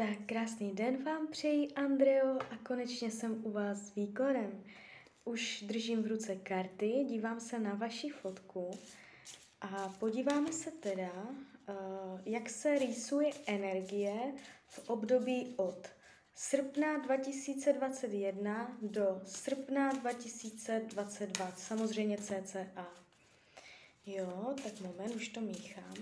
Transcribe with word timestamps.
Tak 0.00 0.18
krásný 0.26 0.72
den 0.72 1.04
vám 1.04 1.26
přeji, 1.26 1.72
Andreo, 1.72 2.38
a 2.50 2.56
konečně 2.62 3.10
jsem 3.10 3.46
u 3.46 3.50
vás 3.50 3.78
s 3.78 3.94
výkladem. 3.94 4.64
Už 5.24 5.64
držím 5.66 6.02
v 6.02 6.06
ruce 6.06 6.36
karty, 6.36 7.04
dívám 7.08 7.40
se 7.40 7.58
na 7.58 7.74
vaši 7.74 8.08
fotku 8.08 8.70
a 9.60 9.94
podíváme 9.98 10.52
se 10.52 10.70
teda, 10.70 11.12
uh, 11.12 12.20
jak 12.24 12.50
se 12.50 12.78
rýsuje 12.78 13.30
energie 13.46 14.32
v 14.66 14.90
období 14.90 15.54
od 15.56 15.88
srpna 16.34 16.98
2021 16.98 18.78
do 18.82 19.20
srpna 19.24 19.92
2022, 19.92 21.52
samozřejmě 21.56 22.18
CCA. 22.18 22.88
Jo, 24.06 24.54
tak 24.64 24.80
moment, 24.80 25.14
už 25.14 25.28
to 25.28 25.40
míchám. 25.40 25.94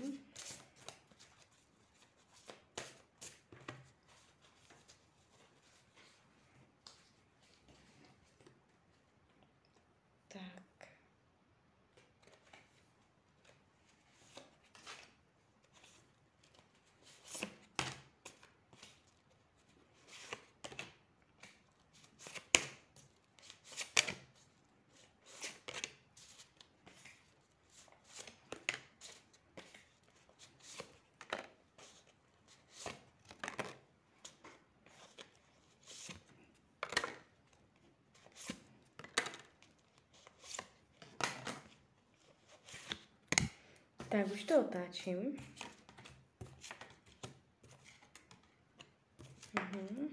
Tak 44.19 44.31
už 44.33 44.43
to 44.43 44.59
otáčím. 44.59 45.37
Mhm. 49.59 50.09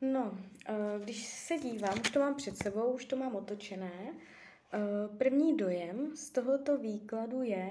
No, 0.00 0.38
eh, 0.68 0.74
když 1.04 1.26
se 1.26 1.58
dívám, 1.58 2.00
už 2.00 2.10
to 2.10 2.20
mám 2.20 2.34
před 2.34 2.56
sebou, 2.56 2.92
už 2.92 3.04
to 3.04 3.16
mám 3.16 3.36
otočené. 3.36 3.92
Eh, 4.72 4.78
první 5.18 5.56
dojem 5.56 6.16
z 6.16 6.30
tohoto 6.30 6.78
výkladu 6.78 7.42
je, 7.42 7.70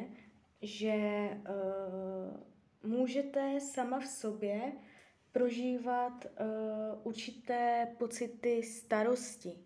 že 0.62 0.90
eh, 0.90 2.55
můžete 2.86 3.60
sama 3.60 4.00
v 4.00 4.08
sobě 4.08 4.72
prožívat 5.32 6.26
uh, 6.26 6.48
určité 7.04 7.88
pocity 7.98 8.64
starosti. 8.64 9.58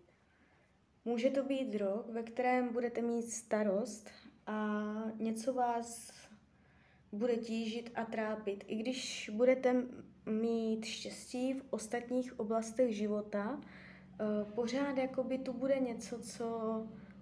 Může 1.05 1.29
to 1.29 1.43
být 1.43 1.75
rok, 1.75 2.09
ve 2.09 2.23
kterém 2.23 2.73
budete 2.73 3.01
mít 3.01 3.31
starost 3.31 4.09
a 4.47 4.83
něco 5.19 5.53
vás 5.53 6.11
bude 7.11 7.35
tížit 7.35 7.91
a 7.95 8.05
trápit. 8.05 8.63
I 8.67 8.75
když 8.75 9.31
budete 9.33 9.75
mít 10.25 10.85
štěstí 10.85 11.53
v 11.53 11.65
ostatních 11.69 12.39
oblastech 12.39 12.95
života, 12.95 13.61
uh, 13.61 14.51
pořád 14.51 14.97
jakoby 14.97 15.37
tu 15.37 15.53
bude 15.53 15.79
něco, 15.79 16.19
co 16.19 16.47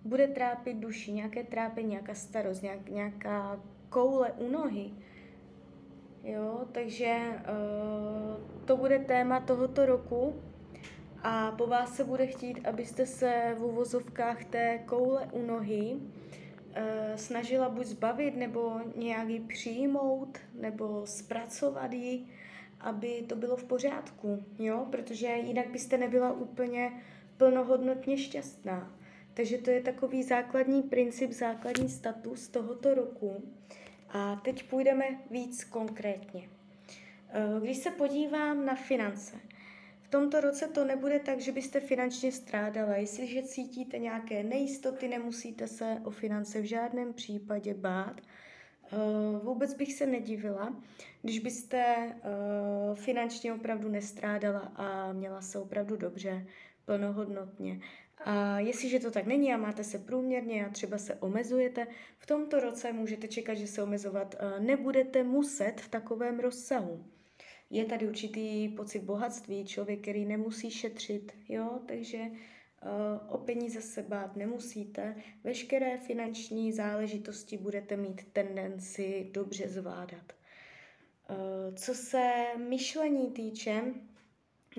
bude 0.03 0.27
trápit 0.27 0.77
duši, 0.77 1.11
nějaké 1.11 1.43
trápení, 1.43 1.89
nějaká 1.89 2.13
starost, 2.13 2.61
nějak, 2.61 2.89
nějaká 2.89 3.63
koule 3.89 4.31
u 4.31 4.49
nohy 4.49 4.91
Jo, 6.27 6.67
takže 6.71 7.17
uh, 7.17 8.65
to 8.65 8.77
bude 8.77 8.99
téma 8.99 9.39
tohoto 9.39 9.85
roku 9.85 10.41
a 11.23 11.51
po 11.51 11.67
vás 11.67 11.95
se 11.95 12.03
bude 12.03 12.27
chtít, 12.27 12.67
abyste 12.67 13.05
se 13.05 13.55
v 13.57 13.63
uvozovkách 13.63 14.45
té 14.45 14.79
koule 14.85 15.29
u 15.31 15.41
nohy 15.45 15.93
uh, 15.93 16.01
snažila 17.15 17.69
buď 17.69 17.85
zbavit, 17.85 18.35
nebo 18.35 18.79
nějak 18.95 19.29
ji 19.29 19.39
přijmout, 19.39 20.37
nebo 20.53 21.01
zpracovat 21.05 21.93
ji, 21.93 22.25
aby 22.79 23.23
to 23.29 23.35
bylo 23.35 23.55
v 23.55 23.63
pořádku, 23.63 24.43
jo, 24.59 24.87
protože 24.91 25.27
jinak 25.27 25.69
byste 25.69 25.97
nebyla 25.97 26.33
úplně 26.33 26.91
plnohodnotně 27.37 28.17
šťastná. 28.17 28.93
Takže 29.33 29.57
to 29.57 29.69
je 29.69 29.81
takový 29.81 30.23
základní 30.23 30.81
princip, 30.81 31.31
základní 31.31 31.89
status 31.89 32.47
tohoto 32.47 32.93
roku. 32.93 33.43
A 34.09 34.35
teď 34.35 34.63
půjdeme 34.63 35.05
víc 35.31 35.63
konkrétně. 35.63 36.49
Eh, 37.29 37.59
když 37.61 37.77
se 37.77 37.91
podívám 37.91 38.65
na 38.65 38.75
finance, 38.75 39.37
v 40.01 40.09
tomto 40.09 40.41
roce 40.41 40.67
to 40.67 40.85
nebude 40.85 41.19
tak, 41.19 41.39
že 41.39 41.51
byste 41.51 41.79
finančně 41.79 42.31
strádala. 42.31 42.95
Jestliže 42.95 43.43
cítíte 43.43 43.97
nějaké 43.97 44.43
nejistoty, 44.43 45.07
nemusíte 45.07 45.67
se 45.67 46.01
o 46.03 46.11
finance 46.11 46.61
v 46.61 46.65
žádném 46.65 47.13
případě 47.13 47.73
bát. 47.73 48.21
Eh, 48.91 48.97
vůbec 49.43 49.73
bych 49.73 49.93
se 49.93 50.05
nedivila, 50.05 50.75
když 51.21 51.39
byste 51.39 51.77
eh, 51.77 52.15
finančně 52.95 53.53
opravdu 53.53 53.89
nestrádala 53.89 54.59
a 54.59 55.13
měla 55.13 55.41
se 55.41 55.59
opravdu 55.59 55.95
dobře, 55.95 56.47
plnohodnotně. 56.85 57.79
A 58.19 58.59
jestliže 58.59 58.99
to 58.99 59.11
tak 59.11 59.25
není 59.25 59.53
a 59.53 59.57
máte 59.57 59.83
se 59.83 59.99
průměrně 59.99 60.65
a 60.65 60.69
třeba 60.69 60.97
se 60.97 61.15
omezujete, 61.15 61.87
v 62.17 62.25
tomto 62.25 62.59
roce 62.59 62.93
můžete 62.93 63.27
čekat, 63.27 63.53
že 63.53 63.67
se 63.67 63.83
omezovat 63.83 64.35
eh, 64.39 64.59
nebudete 64.59 65.23
muset 65.23 65.81
v 65.81 65.89
takovém 65.89 66.39
rozsahu. 66.39 67.05
Je 67.69 67.85
tady 67.85 68.07
určitý 68.07 68.69
pocit 68.69 68.99
bohatství, 68.99 69.65
člověk, 69.65 70.01
který 70.01 70.25
nemusí 70.25 70.71
šetřit, 70.71 71.31
jo, 71.49 71.79
takže 71.85 72.17
uh, 72.17 73.35
o 73.35 73.37
peníze 73.37 73.81
se 73.81 74.03
bát 74.03 74.35
nemusíte. 74.35 75.15
Veškeré 75.43 75.97
finanční 75.97 76.73
záležitosti 76.73 77.57
budete 77.57 77.97
mít 77.97 78.33
tendenci 78.33 79.29
dobře 79.33 79.67
zvládat. 79.67 80.33
Uh, 81.29 81.75
co 81.75 81.93
se 81.93 82.45
myšlení 82.69 83.31
týče, 83.31 83.83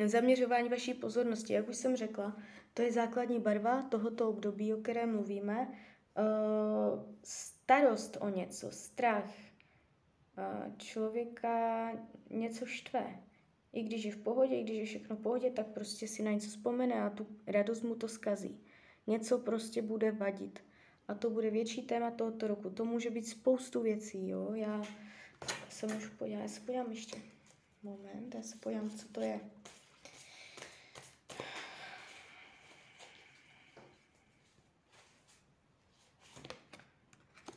zaměřování 0.05 0.69
vaší 0.69 0.95
pozornosti, 0.95 1.53
jak 1.53 1.69
už 1.69 1.77
jsem 1.77 1.97
řekla, 1.97 2.37
to 2.75 2.83
je 2.83 2.93
základní 2.93 3.41
barva 3.41 3.83
tohoto 3.83 4.29
období, 4.29 4.75
o 4.75 4.77
kterém 4.77 5.13
mluvíme. 5.13 5.69
Uh, 5.69 7.03
starost 7.23 8.17
o 8.21 8.29
něco, 8.29 8.71
strach. 8.71 9.31
Uh, 10.39 10.77
člověka 10.77 11.93
něco 12.31 12.67
štve. 12.67 13.21
I 13.73 13.83
když 13.83 14.05
je 14.05 14.13
v 14.13 14.17
pohodě, 14.17 14.55
i 14.55 14.63
když 14.63 14.79
je 14.79 14.85
všechno 14.85 15.17
v 15.17 15.21
pohodě, 15.21 15.51
tak 15.51 15.67
prostě 15.67 16.09
si 16.09 16.23
na 16.23 16.31
něco 16.31 16.49
vzpomene 16.49 17.03
a 17.03 17.11
tu 17.11 17.27
radost 17.47 17.83
mu 17.83 17.95
to 17.95 18.09
skazí. 18.09 18.61
Něco 19.07 19.39
prostě 19.39 19.83
bude 19.83 20.13
vadit. 20.13 20.65
A 21.09 21.15
to 21.15 21.31
bude 21.31 21.51
větší 21.51 21.83
téma 21.83 22.11
tohoto 22.11 22.47
roku. 22.47 22.71
To 22.71 22.85
může 22.85 23.11
být 23.11 23.27
spoustu 23.27 23.83
věcí, 23.83 24.29
jo. 24.29 24.51
Já 24.55 24.83
se 25.69 25.87
můžu 25.87 26.11
podívat, 26.11 26.41
já 26.41 26.49
se 26.49 26.61
podívám 26.61 26.91
ještě. 26.91 27.19
Moment, 27.83 28.35
já 28.35 28.43
se 28.43 28.57
podívám, 28.57 28.91
co 28.91 29.09
to 29.09 29.21
je. 29.21 29.41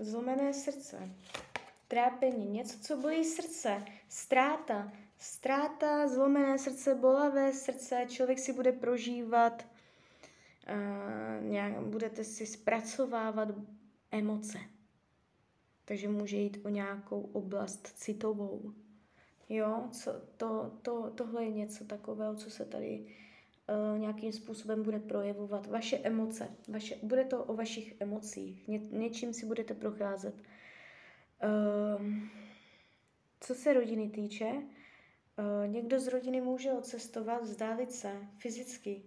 Zlomené 0.01 0.53
srdce, 0.53 1.09
trápení, 1.88 2.50
něco, 2.50 2.79
co 2.79 2.97
bolí 2.97 3.23
srdce, 3.25 3.85
ztráta, 4.09 4.91
ztráta, 5.17 6.07
zlomené 6.07 6.57
srdce, 6.59 6.95
bolavé 6.95 7.53
srdce, 7.53 8.06
člověk 8.07 8.40
si 8.40 8.53
bude 8.53 8.72
prožívat, 8.72 9.66
uh, 10.70 11.46
nějak, 11.49 11.79
budete 11.79 12.23
si 12.23 12.46
zpracovávat 12.46 13.49
emoce. 14.11 14.58
Takže 15.85 16.08
může 16.08 16.37
jít 16.37 16.66
o 16.66 16.70
nějakou 16.70 17.22
oblast 17.22 17.87
citovou. 17.87 18.73
Jo, 19.49 19.87
co, 19.91 20.11
to, 20.37 20.72
to, 20.81 21.11
tohle 21.16 21.43
je 21.43 21.52
něco 21.52 21.85
takového, 21.85 22.35
co 22.35 22.49
se 22.49 22.66
tady 22.66 23.05
nějakým 23.97 24.34
způsobem 24.34 24.84
bude 24.84 24.99
projevovat. 24.99 25.67
Vaše 25.67 25.97
emoce, 25.97 26.47
vaše, 26.67 26.96
bude 27.03 27.23
to 27.23 27.43
o 27.43 27.53
vašich 27.53 27.93
emocích, 27.99 28.67
ně, 28.67 28.81
něčím 28.91 29.34
si 29.34 29.46
budete 29.46 29.73
procházet. 29.73 30.35
Uh, 31.43 32.05
co 33.40 33.55
se 33.55 33.73
rodiny 33.73 34.09
týče, 34.09 34.46
uh, 34.46 34.63
někdo 35.67 35.99
z 35.99 36.08
rodiny 36.08 36.41
může 36.41 36.72
odcestovat, 36.72 37.43
vzdálit 37.43 37.91
se 37.91 38.28
fyzicky. 38.37 39.02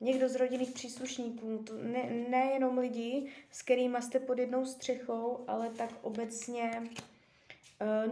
Někdo 0.00 0.28
z 0.28 0.34
rodinných 0.34 0.70
příslušníků, 0.70 1.58
to 1.66 1.82
ne, 1.82 2.26
nejenom 2.30 2.78
lidi, 2.78 3.32
s 3.50 3.62
kterými 3.62 4.02
jste 4.02 4.20
pod 4.20 4.38
jednou 4.38 4.66
střechou, 4.66 5.44
ale 5.46 5.70
tak 5.70 5.90
obecně 6.02 6.82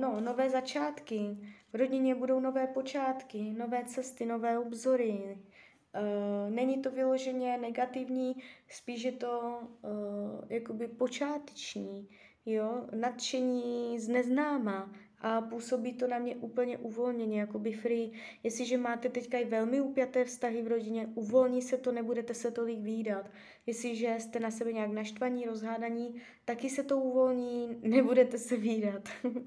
no, 0.00 0.20
nové 0.20 0.50
začátky. 0.50 1.38
V 1.72 1.74
rodině 1.74 2.14
budou 2.14 2.40
nové 2.40 2.66
počátky, 2.66 3.54
nové 3.58 3.84
cesty, 3.84 4.26
nové 4.26 4.58
obzory. 4.58 5.38
Uh, 5.94 6.50
není 6.50 6.82
to 6.82 6.90
vyloženě 6.90 7.58
negativní, 7.58 8.36
spíš 8.68 9.02
je 9.02 9.12
to 9.12 9.60
uh, 9.82 9.90
jakoby 10.48 10.88
počáteční, 10.88 12.08
jo, 12.46 12.86
nadšení 12.94 13.98
z 13.98 14.08
neznáma, 14.08 14.90
a 15.22 15.40
působí 15.40 15.92
to 15.92 16.06
na 16.06 16.18
mě 16.18 16.36
úplně 16.36 16.78
uvolněně, 16.78 17.40
jako 17.40 17.58
by 17.58 17.72
free. 17.72 18.12
Jestliže 18.42 18.78
máte 18.78 19.08
teďka 19.08 19.38
i 19.38 19.44
velmi 19.44 19.80
upjaté 19.80 20.24
vztahy 20.24 20.62
v 20.62 20.68
rodině, 20.68 21.08
uvolní 21.14 21.62
se 21.62 21.78
to, 21.78 21.92
nebudete 21.92 22.34
se 22.34 22.50
tolik 22.50 22.80
výdat. 22.80 23.30
Jestliže 23.66 24.16
jste 24.18 24.40
na 24.40 24.50
sebe 24.50 24.72
nějak 24.72 24.90
naštvaní, 24.90 25.44
rozhádaní, 25.44 26.22
taky 26.44 26.70
se 26.70 26.82
to 26.82 26.98
uvolní, 26.98 27.76
nebudete 27.82 28.38
se 28.38 28.56
výdat. 28.56 29.08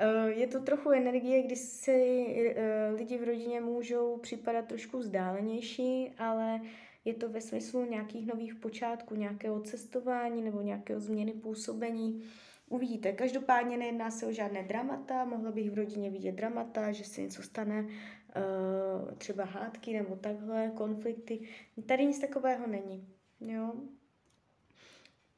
Eh, 0.00 0.30
je 0.30 0.46
to 0.46 0.60
trochu 0.60 0.90
energie, 0.90 1.42
kdy 1.42 1.56
si 1.56 2.26
eh, 2.56 2.90
lidi 2.96 3.18
v 3.18 3.24
rodině 3.24 3.60
můžou 3.60 4.16
připadat 4.16 4.66
trošku 4.66 4.98
vzdálenější, 4.98 6.12
ale 6.18 6.60
je 7.04 7.14
to 7.14 7.28
ve 7.28 7.40
smyslu 7.40 7.84
nějakých 7.84 8.26
nových 8.26 8.54
počátků, 8.54 9.14
nějakého 9.14 9.60
cestování 9.60 10.42
nebo 10.42 10.62
nějakého 10.62 11.00
změny 11.00 11.32
působení. 11.32 12.22
Uvidíte, 12.68 13.12
každopádně 13.12 13.76
nejedná 13.76 14.10
se 14.10 14.26
o 14.26 14.32
žádné 14.32 14.62
dramata, 14.62 15.24
mohla 15.24 15.52
bych 15.52 15.70
v 15.70 15.74
rodině 15.74 16.10
vidět 16.10 16.32
dramata, 16.32 16.92
že 16.92 17.04
se 17.04 17.20
něco 17.20 17.42
stane, 17.42 17.80
uh, 17.82 19.14
třeba 19.18 19.44
hádky 19.44 19.92
nebo 19.92 20.16
takhle, 20.16 20.72
konflikty. 20.76 21.48
Tady 21.86 22.06
nic 22.06 22.18
takového 22.18 22.66
není, 22.66 23.08
jo. 23.40 23.72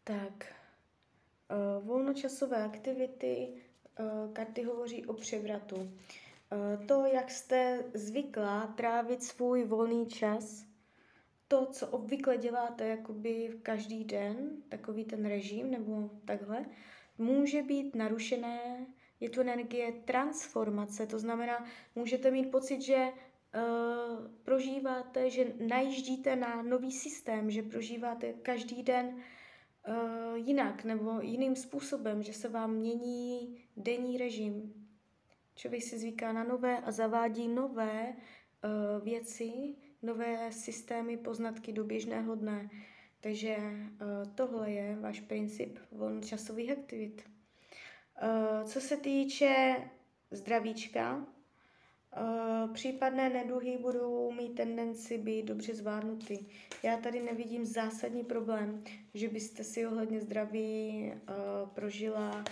Tak, 0.05 0.55
uh, 1.79 1.87
volnočasové 1.87 2.65
aktivity, 2.65 3.49
uh, 4.01 4.33
karty 4.33 4.63
hovoří 4.63 5.07
o 5.07 5.13
převratu. 5.13 5.93
To, 6.87 7.05
jak 7.05 7.31
jste 7.31 7.85
zvyklá 7.95 8.67
trávit 8.67 9.23
svůj 9.23 9.65
volný 9.65 10.07
čas, 10.07 10.65
to, 11.49 11.67
co 11.67 11.87
obvykle 11.87 12.39
děláte 12.39 12.89
jakoby 12.89 13.59
každý 13.63 14.05
den, 14.05 14.51
takový 14.69 15.05
ten 15.05 15.27
režim 15.27 15.71
nebo 15.71 16.11
takhle, 16.25 16.67
může 17.21 17.63
být 17.63 17.95
narušené, 17.95 18.87
je 19.21 19.31
to 19.31 19.41
energie 19.41 19.93
transformace, 19.93 21.07
to 21.07 21.19
znamená, 21.19 21.65
můžete 21.95 22.31
mít 22.31 22.51
pocit, 22.51 22.83
že 22.83 23.09
uh, 23.09 24.27
prožíváte, 24.45 25.31
že 25.31 25.53
najíždíte 25.69 26.37
na 26.37 26.63
nový 26.63 26.93
systém, 26.93 27.51
že 27.51 27.63
prožíváte 27.63 28.33
každý 28.33 28.83
den 28.83 29.07
uh, 29.07 30.35
jinak 30.35 30.85
nebo 30.85 31.21
jiným 31.21 31.57
způsobem, 31.57 32.23
že 32.23 32.33
se 32.33 32.49
vám 32.49 32.75
mění 32.75 33.59
denní 33.77 34.19
režim. 34.19 34.75
Člověk 35.55 35.83
si 35.83 35.99
zvyká 35.99 36.33
na 36.33 36.45
nové 36.45 36.79
a 36.79 36.91
zavádí 36.91 37.49
nové 37.49 38.15
uh, 38.15 39.05
věci, 39.05 39.75
nové 40.03 40.53
systémy, 40.53 41.17
poznatky 41.17 41.73
do 41.73 41.85
běžného 41.85 42.35
dne. 42.35 42.71
Takže 43.21 43.57
uh, 43.57 44.33
tohle 44.35 44.71
je 44.71 44.97
váš 44.97 45.21
princip 45.21 45.79
volnočasových 45.93 46.71
aktivit. 46.71 47.23
Uh, 48.23 48.65
co 48.65 48.81
se 48.81 48.97
týče 48.97 49.77
zdravíčka, 50.31 51.17
uh, 51.17 52.73
případné 52.73 53.31
neduhy 53.31 53.79
budou 53.79 54.31
mít 54.33 54.55
tendenci 54.55 55.19
být 55.19 55.43
dobře 55.43 55.75
zvládnuty. 55.75 56.47
Já 56.83 56.97
tady 56.97 57.23
nevidím 57.23 57.65
zásadní 57.65 58.25
problém, 58.25 58.85
že 59.15 59.29
byste 59.29 59.65
si 59.65 59.87
ohledně 59.87 60.21
zdraví 60.21 61.13
prožila 61.75 62.45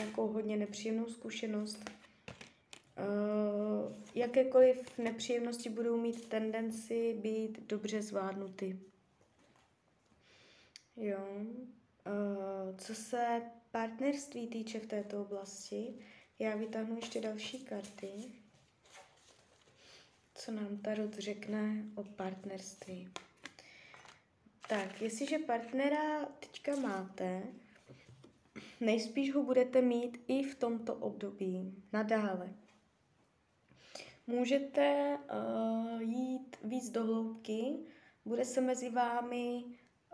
nějakou 0.00 0.26
hodně 0.26 0.56
nepříjemnou 0.56 1.06
zkušenost. 1.06 1.90
Jakékoliv 4.14 4.98
nepříjemnosti 4.98 5.68
budou 5.70 5.96
mít 5.96 6.28
tendenci 6.28 7.14
být 7.22 7.66
dobře 7.68 8.02
zvládnuty. 8.02 8.78
Jo. 11.00 11.18
Uh, 12.06 12.76
co 12.76 12.94
se 12.94 13.42
partnerství 13.70 14.46
týče 14.46 14.78
v 14.80 14.86
této 14.86 15.22
oblasti, 15.22 15.94
já 16.38 16.56
vytáhnu 16.56 16.96
ještě 16.96 17.20
další 17.20 17.64
karty. 17.64 18.12
Co 20.34 20.52
nám 20.52 20.78
Tarot 20.78 21.14
řekne 21.14 21.84
o 21.94 22.04
partnerství? 22.04 23.08
Tak, 24.68 25.02
jestliže 25.02 25.38
partnera 25.38 26.24
teďka 26.24 26.76
máte, 26.76 27.42
nejspíš 28.80 29.34
ho 29.34 29.42
budete 29.42 29.82
mít 29.82 30.24
i 30.28 30.42
v 30.42 30.54
tomto 30.54 30.94
období, 30.94 31.84
nadále. 31.92 32.54
Můžete 34.26 35.18
uh, 35.18 36.02
jít 36.02 36.56
víc 36.64 36.90
do 36.90 37.04
hloubky, 37.04 37.76
bude 38.24 38.44
se 38.44 38.60
mezi 38.60 38.90
vámi 38.90 39.64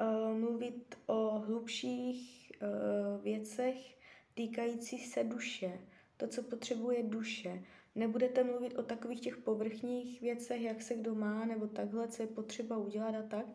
uh, 0.01 0.39
mluvit 0.39 0.99
o 1.07 1.39
hlubších 1.39 2.53
uh, 2.63 3.23
věcech 3.23 3.97
týkajících 4.35 5.07
se 5.07 5.25
duše, 5.25 5.81
to, 6.17 6.29
co 6.29 6.43
potřebuje 6.43 7.03
duše. 7.03 7.63
Nebudete 7.95 8.45
mluvit 8.45 8.79
o 8.79 8.83
takových 8.83 9.21
těch 9.21 9.37
povrchních 9.37 10.21
věcech, 10.21 10.63
jak 10.63 10.83
se 10.83 10.95
kdo 10.95 11.15
má, 11.15 11.45
nebo 11.45 11.67
takhle, 11.67 12.09
co 12.09 12.23
je 12.23 12.27
potřeba 12.27 12.77
udělat 12.77 13.15
a 13.15 13.23
tak, 13.23 13.47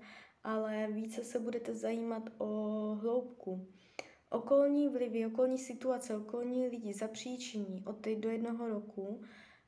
ale 0.43 0.88
více 0.91 1.23
se 1.23 1.39
budete 1.39 1.73
zajímat 1.73 2.29
o 2.38 2.45
hloubku. 3.01 3.67
Okolní 4.29 4.89
vlivy, 4.89 5.25
okolní 5.25 5.57
situace, 5.57 6.17
okolní 6.17 6.67
lidi 6.67 6.94
zapříčiní 6.94 7.83
od 7.85 7.97
teď 7.97 8.19
do 8.19 8.29
jednoho 8.29 8.67
roku, 8.69 9.23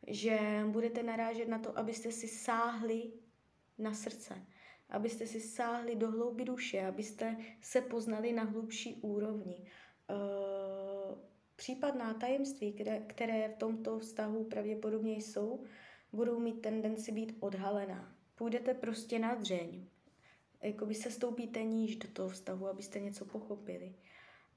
že 0.08 0.40
budete 0.68 1.04
narážet 1.04 1.48
na 1.48 1.60
to, 1.60 1.80
abyste 1.80 2.12
si 2.12 2.28
sáhli 2.28 3.12
na 3.78 3.94
srdce 3.94 4.46
abyste 4.90 5.28
si 5.28 5.40
sáhli 5.40 5.96
do 5.96 6.12
hlouby 6.12 6.46
duše, 6.46 6.86
abyste 6.86 7.38
se 7.62 7.82
poznali 7.82 8.34
na 8.34 8.44
hlubší 8.44 8.96
úrovni. 8.96 9.66
Eh, 10.10 10.14
případná 11.56 12.14
tajemství, 12.14 12.74
které, 12.74 13.00
které 13.00 13.50
v 13.50 13.58
tomto 13.58 14.00
vztahu 14.00 14.44
pravděpodobně 14.44 15.14
jsou, 15.14 15.64
budou 16.14 16.40
mít 16.40 16.62
tendenci 16.62 17.12
být 17.12 17.38
odhalená. 17.40 18.16
Půjdete 18.36 18.74
prostě 18.74 19.20
na 19.20 19.36
dřeň. 19.36 19.86
Jakoby 20.62 20.96
se 20.96 21.12
stoupíte 21.12 21.64
níž 21.64 21.96
do 21.96 22.08
toho 22.08 22.30
vztahu, 22.30 22.68
abyste 22.68 23.00
něco 23.00 23.26
pochopili 23.26 23.94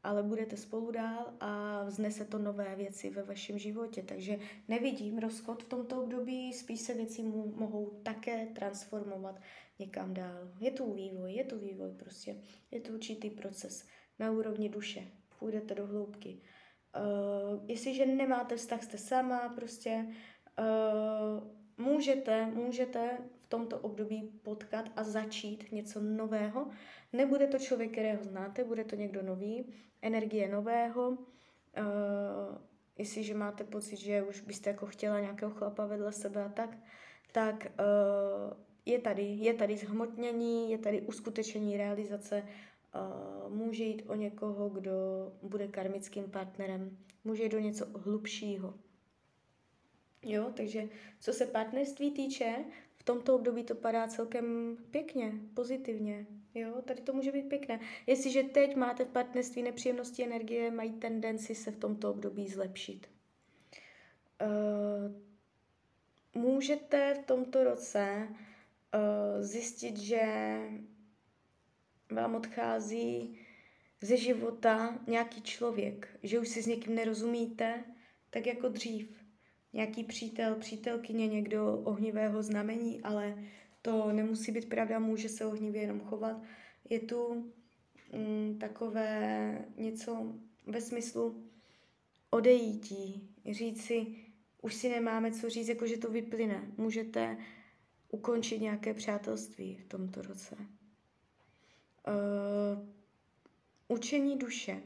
ale 0.07 0.23
budete 0.23 0.57
spolu 0.57 0.91
dál 0.91 1.33
a 1.41 1.83
vznese 1.85 2.25
to 2.25 2.39
nové 2.39 2.77
věci 2.77 3.11
ve 3.11 3.23
vašem 3.23 3.59
životě. 3.59 4.03
Takže 4.03 4.39
nevidím 4.69 5.19
rozchod 5.19 5.63
v 5.63 5.69
tomto 5.69 6.03
období, 6.03 6.53
spíš 6.53 6.81
se 6.81 6.95
věci 6.95 7.23
mohou 7.57 8.01
také 8.03 8.47
transformovat 8.47 9.41
někam 9.79 10.15
dál. 10.15 10.49
Je 10.61 10.71
tu 10.71 10.93
vývoj, 10.93 11.33
je 11.33 11.45
tu 11.45 11.59
vývoj 11.59 11.91
prostě. 11.91 12.37
Je 12.71 12.81
to 12.81 12.93
určitý 12.93 13.31
proces 13.31 13.87
na 14.19 14.31
úrovni 14.31 14.69
duše. 14.69 15.03
Půjdete 15.39 15.75
do 15.75 15.87
hloubky. 15.87 16.41
Uh, 16.97 17.65
jestliže 17.67 18.07
nemáte 18.07 18.57
vztah, 18.57 18.83
jste 18.83 18.99
sama, 18.99 19.49
prostě 19.49 20.07
uh, 20.59 21.85
můžete, 21.87 22.47
můžete 22.47 23.19
v 23.41 23.47
tomto 23.47 23.79
období 23.79 24.41
potkat 24.43 24.91
a 24.97 25.05
začít 25.05 25.73
něco 25.73 26.01
nového. 26.01 26.71
Nebude 27.13 27.47
to 27.47 27.59
člověk, 27.59 27.93
kterého 27.93 28.25
znáte, 28.25 28.65
bude 28.65 28.85
to 28.85 28.97
někdo 28.97 29.23
nový, 29.23 29.73
energie 30.03 30.49
nového. 30.49 31.09
Uh, 31.11 31.17
jestliže 32.99 33.35
máte 33.35 33.65
pocit, 33.65 33.97
že 33.97 34.23
už 34.23 34.41
byste 34.41 34.71
jako 34.71 34.87
chtěla 34.87 35.21
nějakého 35.21 35.51
chlapa 35.51 35.87
vedle 35.87 36.13
sebe 36.13 36.45
a 36.45 36.49
tak, 36.49 36.79
tak 37.33 37.67
uh, 37.67 38.66
je 38.87 38.99
tady, 38.99 39.23
je 39.23 39.55
tady 39.55 39.77
zhmotnění, 39.77 40.71
je 40.71 40.79
tady 40.79 41.03
uskutečení 41.03 41.77
realizace, 41.77 42.43
uh, 42.43 43.55
může 43.55 43.85
jít 43.85 44.03
o 44.07 44.15
někoho, 44.15 44.69
kdo 44.69 44.93
bude 45.43 45.69
karmickým 45.69 46.31
partnerem, 46.31 46.99
může 47.25 47.43
jít 47.43 47.55
o 47.55 47.59
něco 47.59 47.87
hlubšího. 47.99 48.75
Jo, 50.23 50.53
takže 50.57 50.89
co 51.21 51.33
se 51.33 51.47
partnerství 51.47 52.11
týče, 52.11 52.65
v 52.97 53.03
tomto 53.03 53.35
období 53.35 53.65
to 53.65 53.75
padá 53.75 54.09
celkem 54.09 54.77
pěkně, 54.91 55.33
pozitivně. 55.55 56.27
Jo, 56.55 56.83
tady 56.85 57.03
to 57.03 57.13
může 57.13 57.33
být 57.33 57.49
pěkné. 57.49 57.81
Jestliže 58.07 58.43
teď 58.43 58.77
máte 58.77 59.05
v 59.05 59.09
partnerství 59.09 59.63
nepříjemnosti 59.63 60.25
energie, 60.25 60.71
mají 60.71 60.93
tendenci 60.93 61.55
se 61.55 61.71
v 61.71 61.77
tomto 61.77 62.11
období 62.11 62.49
zlepšit. 62.49 63.07
Uh, 64.43 65.13
můžete 66.43 67.15
v 67.15 67.27
tomto 67.27 67.65
roce 67.65 68.29
uh, 68.97 69.43
zjistit, 69.43 69.97
že 69.97 70.23
vám 72.11 72.35
odchází 72.35 73.39
ze 74.01 74.17
života 74.17 74.99
nějaký 75.07 75.43
člověk, 75.43 76.19
že 76.23 76.39
už 76.39 76.49
si 76.49 76.63
s 76.63 76.67
někým 76.67 76.95
nerozumíte, 76.95 77.85
tak 78.31 78.47
jako 78.47 78.69
dřív 78.69 79.23
nějaký 79.73 80.05
přítel, 80.05 80.55
přítelkyně, 80.55 81.27
někdo 81.27 81.81
ohnivého 81.85 82.43
znamení, 82.43 83.03
ale 83.03 83.45
to 83.83 84.13
nemusí 84.13 84.53
být 84.53 84.69
pravda, 84.69 84.99
může 84.99 85.29
se 85.29 85.47
ohnivě 85.47 85.83
jenom 85.83 86.01
chovat. 86.01 86.43
Je 86.91 87.01
tu 87.01 87.53
mm, 88.13 88.59
takové 88.59 89.65
něco 89.77 90.35
ve 90.67 90.81
smyslu, 90.81 91.51
odejítí, 92.31 93.35
říct 93.51 93.85
si, 93.85 94.07
už 94.63 94.75
si 94.75 94.89
nemáme 94.89 95.33
co 95.33 95.51
říct, 95.51 95.69
jako 95.69 95.87
že 95.87 95.99
to 95.99 96.11
vyplyne. 96.11 96.63
Můžete 96.77 97.37
ukončit 98.09 98.59
nějaké 98.59 98.95
přátelství 98.95 99.77
v 99.77 99.85
tomto 99.85 100.23
roce. 100.23 100.57
Uh, 102.09 102.89
učení 103.89 104.39
duše. 104.39 104.83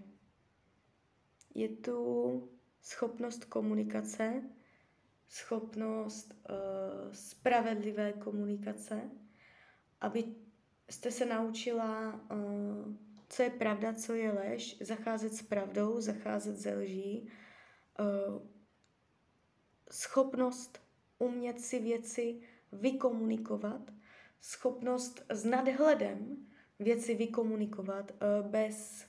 Je 1.54 1.68
tu 1.68 2.48
schopnost 2.82 3.44
komunikace, 3.44 4.42
schopnost 5.28 6.34
uh, 6.50 7.12
spravedlivé 7.12 8.12
komunikace, 8.12 9.10
aby 10.00 10.24
jste 10.90 11.10
se 11.10 11.26
naučila, 11.26 12.20
uh, 12.32 12.94
co 13.28 13.42
je 13.42 13.50
pravda, 13.50 13.94
co 13.94 14.14
je 14.14 14.32
lež, 14.32 14.76
zacházet 14.80 15.34
s 15.34 15.42
pravdou, 15.42 16.00
zacházet 16.00 16.56
ze 16.56 16.74
lží, 16.74 17.28
uh, 18.00 18.42
schopnost 19.90 20.80
umět 21.18 21.60
si 21.60 21.78
věci 21.78 22.40
vykomunikovat, 22.72 23.90
schopnost 24.40 25.24
s 25.28 25.44
nadhledem 25.44 26.36
věci 26.78 27.14
vykomunikovat 27.14 28.10
uh, 28.10 28.50
bez 28.50 29.04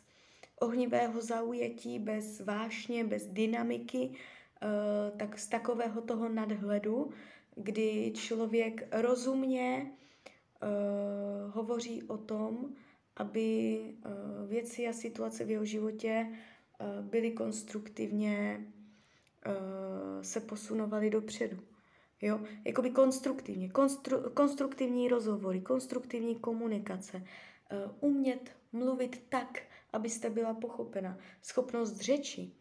ohnivého 0.60 1.22
zaujetí, 1.22 2.00
bez 2.00 2.41
vášně, 2.41 3.03
bez 3.03 3.27
dynamiky, 3.27 4.10
uh, 4.10 5.18
tak 5.18 5.39
z 5.39 5.48
takového 5.48 6.01
toho 6.01 6.30
nadhledu, 6.30 7.12
kdy 7.56 8.13
člověk 8.15 8.88
rozumně 8.91 9.91
uh, 9.91 11.53
hovoří 11.53 12.03
o 12.03 12.18
tom, 12.18 12.74
aby 13.15 13.80
věci 14.48 14.88
a 14.88 14.94
situace 14.94 15.46
v 15.46 15.50
jeho 15.50 15.65
životě 15.65 16.27
byly 17.01 17.32
konstruktivně, 17.32 18.68
se 20.22 20.39
posunovaly 20.39 21.10
dopředu. 21.10 21.71
Jo? 22.22 22.40
Jakoby 22.66 22.90
konstruktivně. 22.90 23.70
Konstru, 23.70 24.30
konstruktivní 24.34 25.08
rozhovory, 25.10 25.62
konstruktivní 25.62 26.36
komunikace. 26.36 27.18
Uh, 27.18 27.92
umět 28.00 28.51
mluvit 28.72 29.24
tak, 29.30 29.62
abyste 29.94 30.30
byla 30.30 30.54
pochopena. 30.54 31.18
Schopnost 31.42 31.98
řeči, 31.98 32.51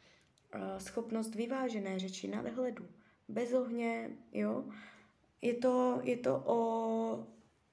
uh, 0.54 0.78
schopnost 0.78 1.34
vyvážené 1.34 1.98
řeči, 1.98 2.28
nadhledu, 2.28 2.88
bez 3.28 3.52
ohně, 3.52 4.10
jo. 4.32 4.64
Je 5.42 5.54
to, 5.54 6.00
je 6.02 6.16
to 6.16 6.42
o 6.46 7.26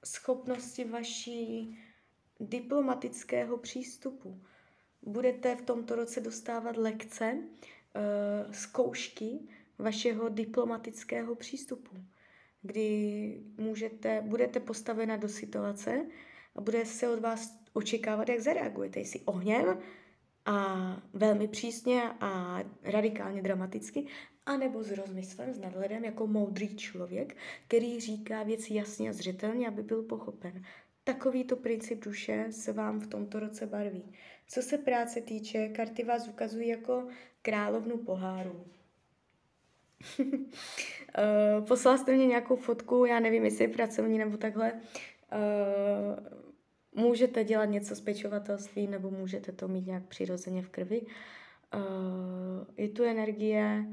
schopnosti 0.04 0.84
vaší 0.84 1.78
diplomatického 2.40 3.56
přístupu. 3.56 4.40
Budete 5.02 5.56
v 5.56 5.62
tomto 5.62 5.94
roce 5.94 6.20
dostávat 6.20 6.76
lekce, 6.76 7.38
uh, 7.38 8.52
zkoušky 8.52 9.38
vašeho 9.78 10.28
diplomatického 10.28 11.34
přístupu, 11.34 11.96
kdy 12.62 13.40
můžete, 13.56 14.22
budete 14.26 14.60
postavena 14.60 15.16
do 15.16 15.28
situace 15.28 16.06
a 16.54 16.60
bude 16.60 16.86
se 16.86 17.08
od 17.08 17.20
vás 17.20 17.58
očekávat, 17.72 18.28
jak 18.28 18.40
zareagujete. 18.40 19.00
Jestli 19.00 19.20
ohněm 19.20 19.78
a 20.44 20.96
velmi 21.12 21.48
přísně 21.48 22.02
a 22.20 22.60
radikálně 22.82 23.42
dramaticky, 23.42 24.06
anebo 24.46 24.82
s 24.82 24.90
rozmyslem, 24.90 25.54
s 25.54 25.58
nadhledem 25.58 26.04
jako 26.04 26.26
moudrý 26.26 26.76
člověk, 26.76 27.36
který 27.66 28.00
říká 28.00 28.42
věci 28.42 28.74
jasně 28.74 29.10
a 29.10 29.12
zřetelně, 29.12 29.68
aby 29.68 29.82
byl 29.82 30.02
pochopen. 30.02 30.64
Takovýto 31.04 31.56
princip 31.56 32.04
duše 32.04 32.46
se 32.50 32.72
vám 32.72 33.00
v 33.00 33.06
tomto 33.06 33.40
roce 33.40 33.66
barví. 33.66 34.12
Co 34.48 34.62
se 34.62 34.78
práce 34.78 35.20
týče, 35.20 35.68
karty 35.68 36.04
vás 36.04 36.28
ukazují 36.28 36.68
jako 36.68 37.08
královnu 37.42 37.98
pohárů. 37.98 38.66
Eh, 41.18 41.60
poslala 41.60 41.98
jste 41.98 42.14
mě 42.16 42.26
nějakou 42.26 42.56
fotku, 42.56 43.04
já 43.04 43.20
nevím, 43.20 43.44
jestli 43.44 43.64
je 43.64 43.68
pracovní 43.68 44.18
nebo 44.18 44.36
takhle. 44.36 44.72
Uh, 44.72 44.78
můžete 47.04 47.44
dělat 47.44 47.64
něco 47.64 47.96
s 47.96 48.00
pečovatelství 48.00 48.86
nebo 48.86 49.10
můžete 49.10 49.52
to 49.52 49.68
mít 49.68 49.86
nějak 49.86 50.06
přirozeně 50.06 50.62
v 50.62 50.68
krvi. 50.68 51.00
Uh, 51.00 51.10
je 52.76 52.88
tu 52.88 53.04
energie 53.04 53.86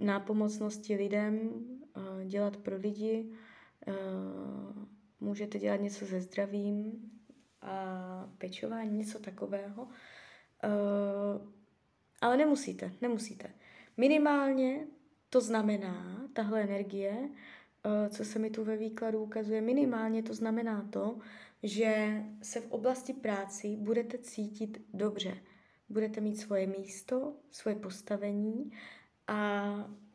nápomocnosti 0.00 0.94
lidem, 0.94 1.38
uh, 1.38 2.24
dělat 2.24 2.56
pro 2.56 2.76
lidi, 2.76 3.30
uh, 3.86 3.94
můžete 5.20 5.58
dělat 5.58 5.80
něco 5.80 6.06
se 6.06 6.20
zdravím 6.20 7.10
a 7.62 8.30
pečování, 8.38 8.98
něco 8.98 9.18
takového. 9.18 9.82
Uh, 9.82 9.90
ale 12.20 12.36
nemusíte, 12.36 12.92
nemusíte. 13.00 13.50
Minimálně 13.96 14.86
to 15.30 15.40
znamená, 15.40 16.28
tahle 16.32 16.62
energie, 16.62 17.12
uh, 17.18 18.08
co 18.08 18.24
se 18.24 18.38
mi 18.38 18.50
tu 18.50 18.64
ve 18.64 18.76
výkladu 18.76 19.22
ukazuje, 19.22 19.60
minimálně 19.60 20.22
to 20.22 20.34
znamená 20.34 20.88
to, 20.90 21.18
že 21.62 22.22
se 22.42 22.60
v 22.60 22.70
oblasti 22.72 23.12
práci 23.12 23.76
budete 23.76 24.18
cítit 24.18 24.82
dobře. 24.94 25.36
Budete 25.88 26.20
mít 26.20 26.36
svoje 26.36 26.66
místo, 26.66 27.36
svoje 27.50 27.76
postavení 27.76 28.72
a 29.26 29.72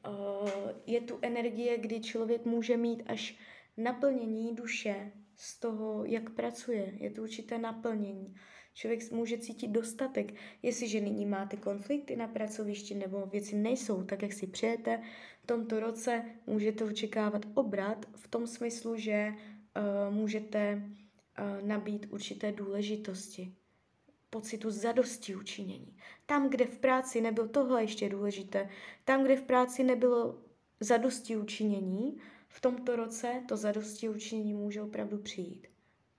uh, 0.08 0.50
je 0.86 1.02
tu 1.02 1.20
energie, 1.22 1.78
kdy 1.78 2.00
člověk 2.00 2.46
může 2.46 2.78
mít 2.78 3.04
až 3.06 3.38
naplnění 3.78 4.56
duše 4.56 5.12
z 5.36 5.60
toho, 5.60 6.06
jak 6.06 6.30
pracuje. 6.30 6.94
Je 6.98 7.10
to 7.10 7.22
určité 7.22 7.58
naplnění. 7.58 8.36
Člověk 8.74 9.12
může 9.12 9.38
cítit 9.38 9.68
dostatek. 9.68 10.34
Jestliže 10.62 11.02
nyní 11.02 11.26
máte 11.26 11.58
konflikty 11.58 12.16
na 12.16 12.28
pracovišti 12.28 12.96
nebo 12.96 13.26
věci 13.26 13.56
nejsou 13.56 14.04
tak, 14.04 14.22
jak 14.22 14.34
si 14.34 14.48
přejete, 14.48 15.02
v 15.44 15.48
tomto 15.48 15.80
roce 15.80 16.26
můžete 16.48 16.84
očekávat 16.84 17.46
obrat 17.54 18.06
v 18.16 18.28
tom 18.28 18.48
smyslu, 18.48 18.98
že 18.98 19.28
uh, 19.30 20.16
můžete 20.16 20.76
uh, 20.84 21.68
nabít 21.68 22.08
určité 22.10 22.52
důležitosti, 22.52 23.54
pocitu 24.30 24.72
zadosti 24.72 25.36
učinění. 25.36 25.98
Tam, 26.26 26.50
kde 26.50 26.66
v 26.66 26.78
práci 26.78 27.22
nebyl 27.22 27.48
tohle 27.48 27.84
ještě 27.84 28.10
důležité, 28.10 28.70
tam, 29.06 29.24
kde 29.24 29.36
v 29.36 29.44
práci 29.44 29.84
nebylo 29.84 30.42
zadosti 30.80 31.38
učinění, 31.38 32.18
v 32.48 32.62
tomto 32.62 32.96
roce 32.96 33.44
to 33.48 33.58
zadosti 33.58 34.10
učinění 34.10 34.54
může 34.54 34.82
opravdu 34.82 35.18
přijít. 35.18 35.68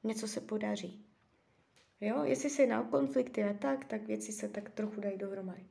Něco 0.05 0.29
se 0.29 0.41
podaří. 0.41 1.05
Jo, 2.01 2.25
jestli 2.25 2.51
se 2.51 2.63
jedná 2.63 2.81
o 2.81 2.85
konflikty 2.85 3.45
a 3.45 3.53
tak, 3.53 3.85
tak 3.85 4.03
věci 4.03 4.33
se 4.33 4.49
tak 4.49 4.71
trochu 4.71 5.01
dají 5.01 5.19
dohromady. 5.19 5.67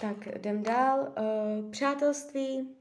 Tak 0.00 0.26
jdem 0.26 0.62
dál. 0.62 1.14
Uh, 1.18 1.70
přátelství, 1.70 2.76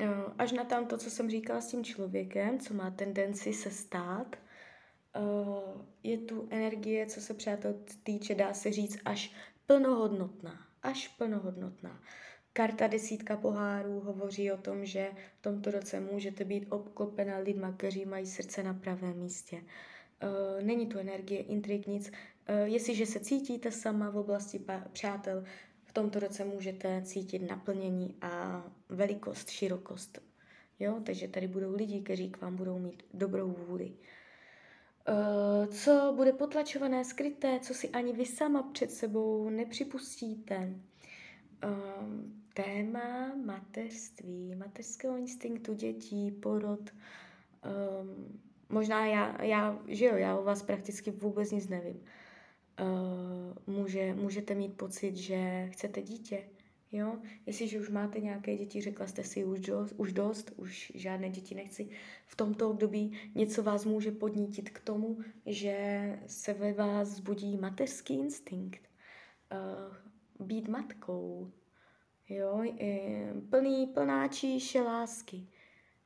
uh, 0.00 0.32
až 0.38 0.52
na 0.52 0.64
tam 0.64 0.86
to, 0.86 0.98
co 0.98 1.10
jsem 1.10 1.30
říkala 1.30 1.60
s 1.60 1.70
tím 1.70 1.84
člověkem, 1.84 2.58
co 2.58 2.74
má 2.74 2.90
tendenci 2.90 3.52
se 3.52 3.70
stát, 3.70 4.36
uh, 5.16 5.82
je 6.02 6.18
tu 6.18 6.48
energie, 6.50 7.06
co 7.06 7.20
se 7.20 7.34
přátel 7.34 7.74
týče, 8.02 8.34
dá 8.34 8.54
se 8.54 8.72
říct, 8.72 8.98
až 9.04 9.34
plnohodnotná. 9.66 10.66
Až 10.82 11.08
plnohodnotná. 11.08 12.02
Karta 12.52 12.86
desítka 12.86 13.36
pohárů 13.36 14.00
hovoří 14.00 14.52
o 14.52 14.56
tom, 14.56 14.84
že 14.84 15.10
v 15.38 15.42
tomto 15.42 15.70
roce 15.70 16.00
můžete 16.00 16.44
být 16.44 16.66
obklopena 16.70 17.38
lidma, 17.38 17.72
kteří 17.72 18.04
mají 18.04 18.26
srdce 18.26 18.62
na 18.62 18.74
pravém 18.74 19.18
místě. 19.18 19.56
Uh, 19.56 19.68
není 20.62 20.86
tu 20.86 20.98
energie, 20.98 21.42
intrik, 21.42 21.86
nic. 21.86 22.08
Uh, 22.08 22.14
jestliže 22.64 23.06
se 23.06 23.20
cítíte 23.20 23.72
sama 23.72 24.10
v 24.10 24.16
oblasti 24.16 24.64
přátel, 24.92 25.44
v 25.84 25.92
tomto 25.92 26.20
roce 26.20 26.44
můžete 26.44 27.02
cítit 27.02 27.38
naplnění 27.38 28.16
a 28.22 28.64
velikost, 28.88 29.50
širokost. 29.50 30.18
Jo? 30.78 31.00
Takže 31.06 31.28
tady 31.28 31.48
budou 31.48 31.74
lidi, 31.74 32.00
kteří 32.00 32.30
k 32.30 32.40
vám 32.40 32.56
budou 32.56 32.78
mít 32.78 33.02
dobrou 33.14 33.50
vůli. 33.68 33.92
Uh, 35.08 35.66
co 35.66 36.12
bude 36.16 36.32
potlačované, 36.32 37.04
skryté, 37.04 37.60
co 37.60 37.74
si 37.74 37.88
ani 37.88 38.12
vy 38.12 38.26
sama 38.26 38.62
před 38.62 38.90
sebou 38.90 39.50
nepřipustíte. 39.50 40.74
Uh, 41.64 41.72
téma 42.54 43.34
mateřství, 43.44 44.54
mateřského 44.54 45.16
instinktu 45.16 45.74
dětí, 45.74 46.30
porod. 46.30 46.80
Um, 46.80 48.40
možná 48.68 49.06
já, 49.06 49.44
já, 49.44 49.78
že 49.86 50.04
jo, 50.04 50.16
já 50.16 50.38
o 50.38 50.44
vás 50.44 50.62
prakticky 50.62 51.10
vůbec 51.10 51.50
nic 51.50 51.68
nevím. 51.68 52.00
Uh, 52.80 53.74
může, 53.74 54.14
můžete 54.14 54.54
mít 54.54 54.76
pocit, 54.76 55.16
že 55.16 55.68
chcete 55.70 56.02
dítě, 56.02 56.44
jo. 56.92 57.18
Jestliže 57.46 57.80
už 57.80 57.88
máte 57.88 58.20
nějaké 58.20 58.56
děti, 58.56 58.80
řekla 58.80 59.06
jste 59.06 59.24
si 59.24 59.44
už 59.44 59.60
dost, 59.60 59.94
už 59.96 60.12
dost, 60.12 60.52
už 60.56 60.92
žádné 60.94 61.30
děti 61.30 61.54
nechci. 61.54 61.88
V 62.26 62.36
tomto 62.36 62.70
období 62.70 63.18
něco 63.34 63.62
vás 63.62 63.84
může 63.84 64.12
podnítit 64.12 64.70
k 64.70 64.80
tomu, 64.80 65.18
že 65.46 66.18
se 66.26 66.54
ve 66.54 66.72
vás 66.72 67.08
zbudí 67.08 67.56
mateřský 67.56 68.14
instinkt. 68.14 68.88
Uh, 69.52 70.46
být 70.46 70.68
matkou, 70.68 71.52
Jo, 72.28 72.64
plný, 73.50 73.86
plná 73.86 74.28
číše 74.28 74.80
lásky. 74.80 75.46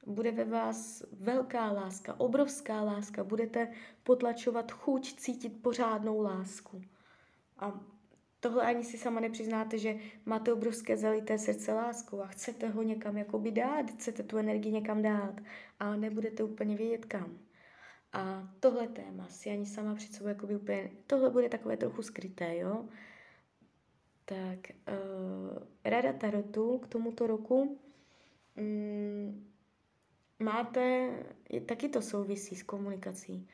Bude 0.06 0.30
ve 0.30 0.44
vás 0.44 1.04
velká 1.12 1.72
láska, 1.72 2.20
obrovská 2.20 2.82
láska. 2.82 3.24
Budete 3.24 3.72
potlačovat 4.02 4.72
chuť 4.72 5.14
cítit 5.14 5.62
pořádnou 5.62 6.20
lásku. 6.20 6.82
A 7.58 7.80
Tohle 8.42 8.64
ani 8.66 8.84
si 8.84 8.98
sama 8.98 9.20
nepřiznáte, 9.20 9.78
že 9.78 9.94
máte 10.26 10.52
obrovské 10.52 10.96
zalité 10.96 11.38
srdce 11.38 11.72
láskou 11.72 12.20
a 12.20 12.26
chcete 12.26 12.68
ho 12.68 12.82
někam 12.82 13.16
jakoby 13.16 13.50
dát, 13.50 13.90
chcete 13.90 14.22
tu 14.22 14.38
energii 14.38 14.72
někam 14.72 15.02
dát, 15.02 15.40
ale 15.80 15.96
nebudete 15.96 16.42
úplně 16.42 16.76
vědět 16.76 17.04
kam. 17.04 17.38
A 18.12 18.48
tohle 18.60 18.88
téma 18.88 19.28
si 19.28 19.50
ani 19.50 19.66
sama 19.66 19.94
před 19.94 20.12
sebou 20.12 20.28
jakoby 20.28 20.56
úplně, 20.56 20.90
tohle 21.06 21.30
bude 21.30 21.48
takové 21.48 21.76
trochu 21.76 22.02
skryté, 22.02 22.56
jo. 22.56 22.88
Tak 24.24 24.58
uh, 24.88 25.62
rada 25.84 26.12
Tarotu 26.12 26.78
k 26.78 26.86
tomuto 26.86 27.26
roku 27.26 27.78
um, 28.56 29.51
máte, 30.42 31.10
taky 31.66 31.88
to 31.88 32.02
souvisí 32.02 32.56
s 32.56 32.62
komunikací 32.62 33.48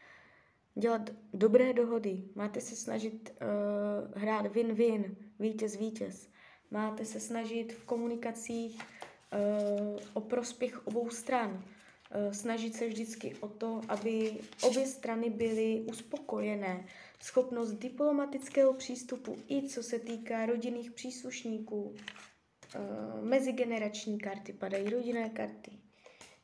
dělat 0.79 1.11
dobré 1.35 1.73
dohody, 1.73 2.25
máte 2.35 2.61
se 2.61 2.77
snažit 2.77 3.31
uh, 3.41 4.23
hrát 4.23 4.47
win-win, 4.47 5.17
vítěz-vítěz. 5.41 6.29
Máte 6.71 7.05
se 7.05 7.21
snažit 7.21 7.73
v 7.73 7.85
komunikacích 7.85 8.79
uh, 8.79 10.01
o 10.13 10.21
prospěch 10.21 10.87
obou 10.87 11.11
stran. 11.11 11.51
Uh, 11.51 12.33
snažit 12.33 12.75
se 12.75 12.89
vždycky 12.89 13.35
o 13.41 13.49
to, 13.49 13.81
aby 13.89 14.41
obě 14.63 14.87
strany 14.87 15.31
byly 15.31 15.85
uspokojené. 15.89 16.87
Schopnost 17.23 17.73
diplomatického 17.73 18.75
přístupu 18.75 19.37
i 19.49 19.69
co 19.69 19.83
se 19.83 19.99
týká 19.99 20.47
rodinných 20.47 20.91
příslušníků. 20.91 21.83
Uh, 21.83 23.25
mezigenerační 23.25 24.19
karty 24.19 24.53
padají, 24.53 24.91
rodinné 24.91 25.29
karty. 25.29 25.88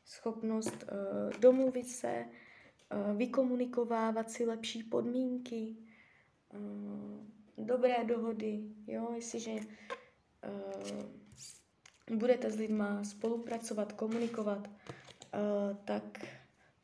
Schopnost 0.05 0.83
uh, 0.83 1.39
domluvit 1.39 1.87
se, 1.87 2.25
Eh, 2.89 3.13
vykomunikovávat 3.13 4.31
si 4.31 4.45
lepší 4.45 4.83
podmínky, 4.83 5.75
eh, 6.53 6.57
dobré 7.57 8.03
dohody, 8.03 8.63
jo, 8.87 9.11
jestliže 9.15 9.51
eh, 9.51 9.59
budete 12.15 12.51
s 12.51 12.55
lidma 12.55 13.03
spolupracovat, 13.03 13.93
komunikovat, 13.93 14.69
tak 15.85 16.25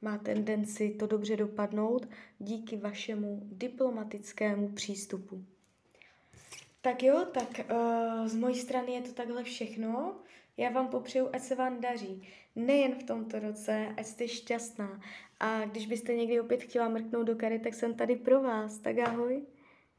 má 0.02 0.18
tendenci 0.18 0.90
to 0.90 1.08
dobře 1.08 1.38
dopadnout 1.38 2.08
díky 2.40 2.78
vašemu 2.78 3.42
diplomatickému 3.52 4.70
přístupu. 4.70 5.46
Tak 6.82 7.04
jo, 7.04 7.26
tak 7.34 7.60
z 8.26 8.36
mojí 8.36 8.56
strany 8.56 8.92
je 8.92 9.02
to 9.02 9.14
takhle 9.14 9.44
všechno. 9.44 10.20
Já 10.62 10.70
vám 10.70 10.88
popřeju, 10.88 11.30
ať 11.34 11.42
se 11.42 11.56
vám 11.56 11.82
daří. 11.82 12.28
Nejen 12.56 12.96
v 12.96 13.04
tomto 13.04 13.40
roce, 13.40 13.88
ať 13.98 14.06
jste 14.06 14.28
šťastná. 14.28 15.02
A 15.40 15.66
když 15.66 15.88
byste 15.88 16.14
někdy 16.14 16.42
opět 16.42 16.64
chtěla 16.64 16.90
mrknout 16.90 17.28
do 17.28 17.36
kary, 17.36 17.60
tak 17.60 17.74
jsem 17.74 17.94
tady 17.94 18.16
pro 18.16 18.42
vás. 18.42 18.78
Tak 18.78 18.98
ahoj. 18.98 19.46